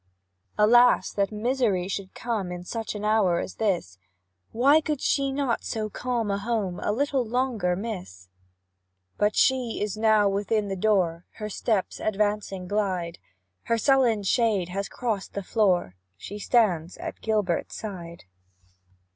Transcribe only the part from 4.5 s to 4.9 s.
Why